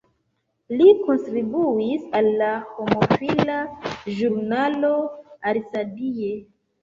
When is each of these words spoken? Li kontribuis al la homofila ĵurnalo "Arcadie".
Li 0.77 0.85
kontribuis 1.01 2.07
al 2.19 2.29
la 2.39 2.47
homofila 2.79 3.59
ĵurnalo 4.21 4.91
"Arcadie". 5.53 6.33